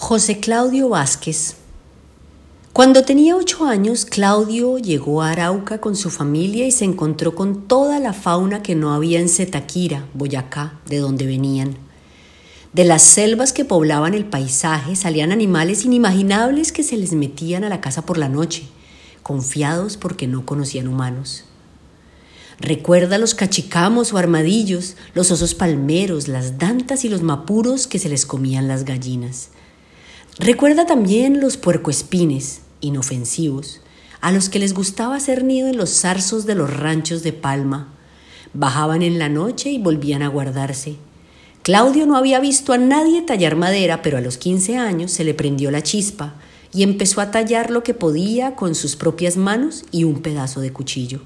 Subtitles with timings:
[0.00, 1.56] José Claudio Vázquez.
[2.72, 7.66] Cuando tenía ocho años, Claudio llegó a Arauca con su familia y se encontró con
[7.66, 11.76] toda la fauna que no había en Zetaquira, Boyacá, de donde venían.
[12.72, 17.68] De las selvas que poblaban el paisaje salían animales inimaginables que se les metían a
[17.68, 18.68] la casa por la noche,
[19.24, 21.44] confiados porque no conocían humanos.
[22.60, 28.08] Recuerda los cachicamos o armadillos, los osos palmeros, las dantas y los mapuros que se
[28.08, 29.50] les comían las gallinas.
[30.38, 33.80] Recuerda también los puercoespines, inofensivos,
[34.20, 37.92] a los que les gustaba hacer nido en los zarzos de los ranchos de palma.
[38.54, 40.94] Bajaban en la noche y volvían a guardarse.
[41.62, 45.34] Claudio no había visto a nadie tallar madera, pero a los 15 años se le
[45.34, 46.34] prendió la chispa
[46.72, 50.72] y empezó a tallar lo que podía con sus propias manos y un pedazo de
[50.72, 51.20] cuchillo.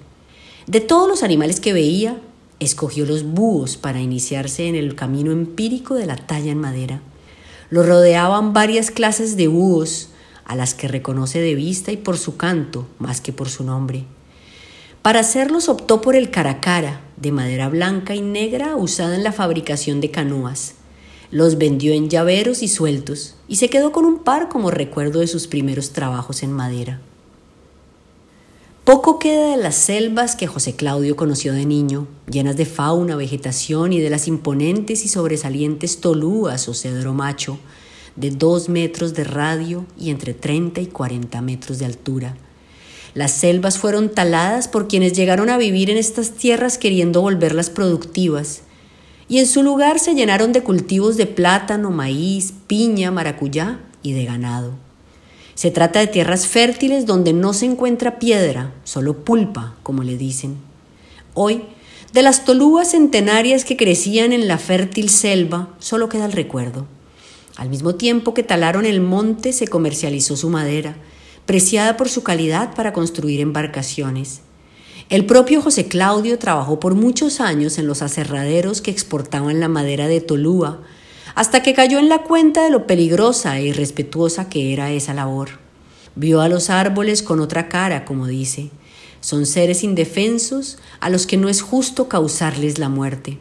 [0.67, 2.19] De todos los animales que veía,
[2.61, 7.03] escogió los búhos para iniciarse en el camino empírico de la talla en madera.
[7.73, 10.11] Lo rodeaban varias clases de búhos,
[10.45, 14.05] a las que reconoce de vista y por su canto, más que por su nombre.
[15.01, 20.03] Para hacerlos optó por el caracara, de madera blanca y negra usada en la fabricación
[20.03, 20.75] de canoas.
[21.31, 25.27] Los vendió en llaveros y sueltos, y se quedó con un par como recuerdo de
[25.27, 27.01] sus primeros trabajos en madera.
[28.85, 33.93] Poco queda de las selvas que José Claudio conoció de niño, llenas de fauna, vegetación
[33.93, 37.61] y de las imponentes y sobresalientes tolúas o cedro macho,
[38.17, 42.37] de dos metros de radio y entre 30 y 40 metros de altura.
[43.15, 48.63] Las selvas fueron taladas por quienes llegaron a vivir en estas tierras queriendo volverlas productivas,
[49.29, 54.25] y en su lugar se llenaron de cultivos de plátano, maíz, piña, maracuyá y de
[54.25, 54.92] ganado.
[55.63, 60.57] Se trata de tierras fértiles donde no se encuentra piedra, solo pulpa, como le dicen.
[61.35, 61.63] Hoy,
[62.13, 66.89] de las tolúas centenarias que crecían en la fértil selva, solo queda el recuerdo.
[67.55, 70.97] Al mismo tiempo que talaron el monte, se comercializó su madera,
[71.47, 74.41] preciada por su calidad para construir embarcaciones.
[75.11, 80.09] El propio José Claudio trabajó por muchos años en los aserraderos que exportaban la madera
[80.09, 80.81] de Tolúa,
[81.35, 85.51] hasta que cayó en la cuenta de lo peligrosa e irrespetuosa que era esa labor.
[86.15, 88.71] Vio a los árboles con otra cara, como dice.
[89.21, 93.39] Son seres indefensos a los que no es justo causarles la muerte.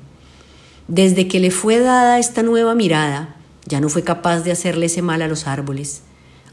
[0.87, 3.35] Desde que le fue dada esta nueva mirada,
[3.65, 6.01] ya no fue capaz de hacerle ese mal a los árboles.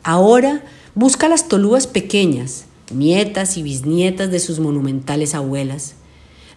[0.02, 5.94] Ahora busca las tolúas pequeñas, nietas y bisnietas de sus monumentales abuelas,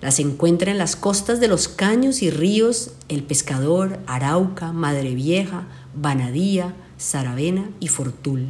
[0.02, 5.68] las encuentra en las costas de los caños y ríos El Pescador, Arauca, Madre Vieja,
[5.96, 8.50] Banadía, Saravena y Fortul.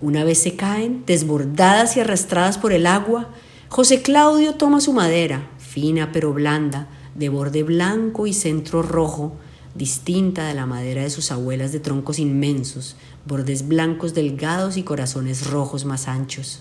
[0.00, 3.28] Una vez se caen, desbordadas y arrastradas por el agua,
[3.68, 9.34] José Claudio toma su madera, fina pero blanda, de borde blanco y centro rojo,
[9.74, 12.96] distinta de la madera de sus abuelas de troncos inmensos,
[13.26, 16.60] bordes blancos delgados y corazones rojos más anchos.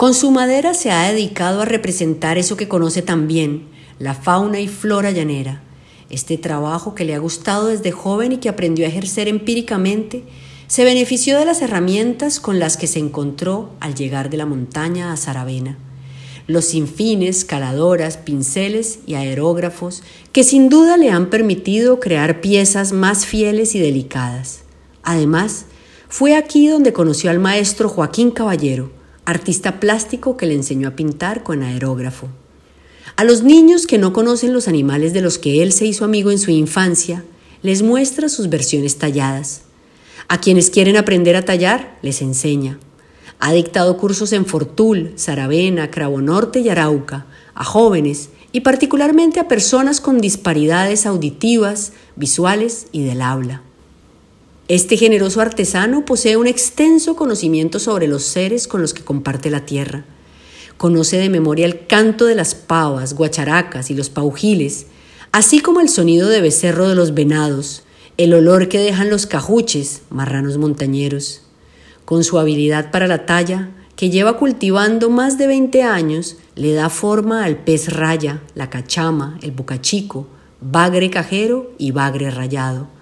[0.00, 3.68] Con su madera se ha dedicado a representar eso que conoce tan bien,
[3.98, 5.60] la fauna y flora llanera.
[6.08, 10.24] Este trabajo que le ha gustado desde joven y que aprendió a ejercer empíricamente,
[10.68, 15.12] se benefició de las herramientas con las que se encontró al llegar de la montaña
[15.12, 15.76] a Saravena.
[16.46, 20.02] Los sinfines, caladoras, pinceles y aerógrafos
[20.32, 24.62] que sin duda le han permitido crear piezas más fieles y delicadas.
[25.02, 25.66] Además,
[26.08, 28.98] fue aquí donde conoció al maestro Joaquín Caballero,
[29.30, 32.28] artista plástico que le enseñó a pintar con aerógrafo.
[33.16, 36.30] A los niños que no conocen los animales de los que él se hizo amigo
[36.30, 37.24] en su infancia,
[37.62, 39.62] les muestra sus versiones talladas.
[40.28, 42.78] A quienes quieren aprender a tallar, les enseña.
[43.38, 49.48] Ha dictado cursos en Fortul, Saravena, Cravo Norte y Arauca, a jóvenes y particularmente a
[49.48, 53.62] personas con disparidades auditivas, visuales y del habla.
[54.70, 59.66] Este generoso artesano posee un extenso conocimiento sobre los seres con los que comparte la
[59.66, 60.04] tierra.
[60.76, 64.86] Conoce de memoria el canto de las pavas, guacharacas y los paujiles,
[65.32, 67.82] así como el sonido de becerro de los venados,
[68.16, 71.42] el olor que dejan los cajuches, marranos montañeros.
[72.04, 76.90] Con su habilidad para la talla, que lleva cultivando más de 20 años, le da
[76.90, 80.28] forma al pez raya, la cachama, el bocachico,
[80.60, 82.99] bagre cajero y bagre rayado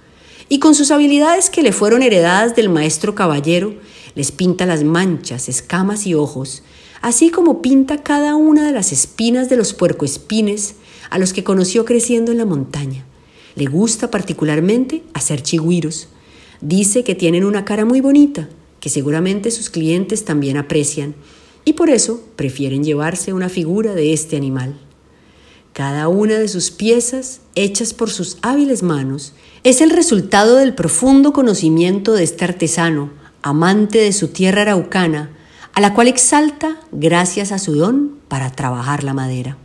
[0.48, 3.74] y con sus habilidades que le fueron heredadas del maestro caballero,
[4.14, 6.62] les pinta las manchas, escamas y ojos,
[7.02, 10.74] así como pinta cada una de las espinas de los puercoespines
[11.10, 13.04] a los que conoció creciendo en la montaña.
[13.54, 16.08] Le gusta particularmente hacer chigüiros.
[16.60, 18.48] Dice que tienen una cara muy bonita,
[18.80, 21.14] que seguramente sus clientes también aprecian,
[21.64, 24.78] y por eso prefieren llevarse una figura de este animal.
[25.72, 29.32] Cada una de sus piezas, hechas por sus hábiles manos,
[29.64, 33.10] es el resultado del profundo conocimiento de este artesano,
[33.42, 35.30] amante de su tierra araucana,
[35.74, 39.56] a la cual exalta gracias a su don para trabajar la madera.